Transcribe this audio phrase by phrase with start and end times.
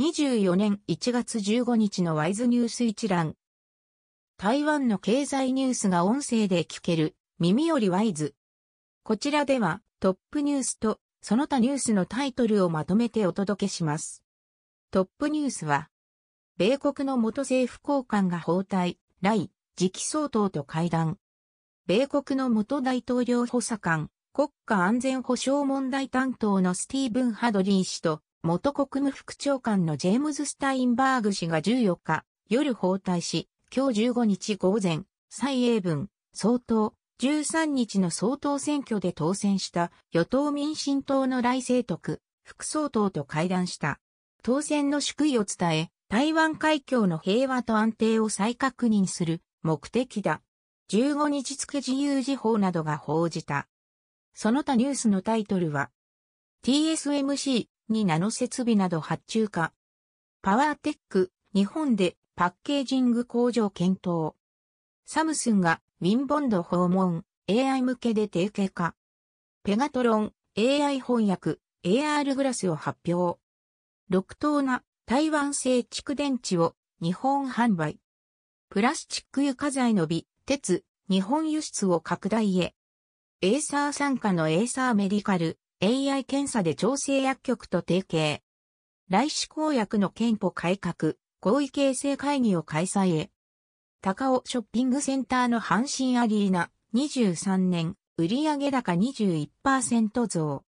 [0.00, 3.34] 24年1月15日のワイズニュース一覧。
[4.38, 8.34] 台湾の経済ニュースが音声で聞ける耳よりワイズ。
[9.02, 14.24] こちらではトップニュースとその他ニュースのタイトルをまとめてお届けします。
[14.90, 15.90] トップニュースは、
[16.56, 21.18] 米国の元政府高官が包帯、来、次期総統と会談。
[21.86, 44.00] 米国の元大統領補佐官、国家安全保障問題担当のスティーブン・ハドリー氏と元国務副長官のジェームズ・スタインバーグ氏が14日夜包帯し、今日15日午前、蔡英文、総統、13日の総統選挙で当選した与党民進党の来清徳、副総統と会談した。
[44.42, 50.42] 当選の祝意を伝え、台湾海峡の平和と安定を再確認する目的だ。
[50.90, 53.68] 15日付自由時報などが報じた。
[54.34, 55.90] その他ニュースのタイトルは、
[56.64, 59.72] TSMC にナノ設備など発注化。
[60.42, 64.34] パワーテック、日本でパッケージング工場検討。
[65.04, 68.94] サムスンがウィンボンド訪問、AI 向けで提携化。
[69.62, 73.38] ペガトロン、AI 翻訳、AR グラスを発表。
[74.08, 77.98] 六等な台湾製蓄電池を日本販売。
[78.70, 82.74] プラスチック床材の美、鉄、日本輸出を拡大へ。
[83.42, 88.40] エーサー傘下のエーサーメディカル、AI 検査で調整薬局と提携。
[89.08, 93.30] 来市公約の憲法改革、合意形成会議を開催へ。
[94.00, 100.64] 高尾ショッピングセンターの阪神アリーナ、23年、売上高21%増。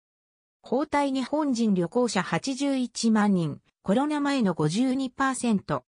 [0.65, 5.83] 交代日本人旅行者81万人、コロナ前の52%。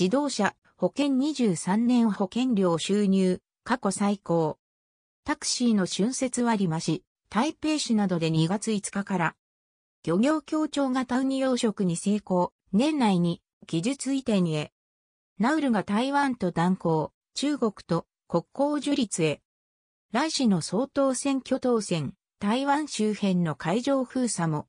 [0.00, 4.58] 自動車、保険23年保険料収入、過去最高。
[5.24, 9.36] タクシーの春節割増、台北市などで2月5日から、
[10.04, 14.72] 漁業協調型ウニ養殖に成功、年内に技術移転へ。
[15.38, 19.42] ナウルが台湾と断交、中国と国交樹立へ。
[20.12, 24.68] 来市の総統選挙当選、台湾周辺の海上封鎖も。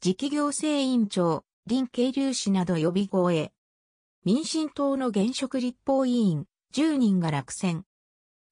[0.00, 3.52] 次期行政委員長、林慶隆氏など予備校へ。
[4.24, 7.84] 民進党の現職立法委員、10人が落選。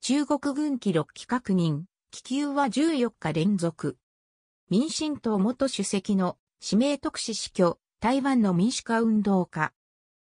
[0.01, 3.99] 中国軍機6機確認、気球は14日連続。
[4.71, 9.73] 民進党元主席の指名特使死去、台湾の民主化運動家。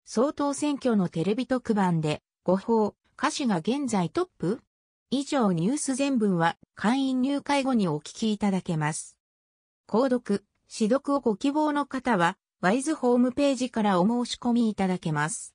[0.04, 4.62] 総統選挙のテレビ特番で、誤報、歌手が現在トップ
[5.12, 9.16] 以上ニュース全文は会員入会後にお聞きいただけます。
[9.88, 15.50] 購読、指読をご希望の方は、ワイズホームページからお申し込みいただけます。